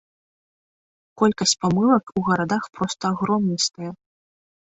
Колькасць 1.21 1.53
памылак 1.65 2.03
у 2.21 2.23
гарадах 2.29 2.63
проста 2.79 3.03
агромністая. 3.13 3.91